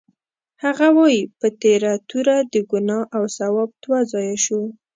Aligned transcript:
هغه 0.63 0.87
وایي: 0.97 1.21
په 1.39 1.47
تېره 1.61 1.93
توره 2.09 2.37
د 2.53 2.55
ګناه 2.71 3.01
او 3.15 3.23
ثواب 3.37 3.69
دوه 3.83 3.99
ځایه 4.11 4.37
شو. 4.45 4.61